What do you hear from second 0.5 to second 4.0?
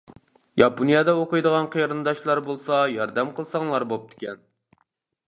ياپونىيەدە ئوقۇيدىغان قېرىنداشلار بولسا ياردەم قىلساڭلار